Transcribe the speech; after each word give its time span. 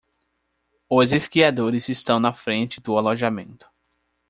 Os 0.89 1.11
esquiadores 1.13 1.87
estão 1.87 2.19
na 2.19 2.33
frente 2.33 2.81
do 2.81 2.97
alojamento. 2.97 3.69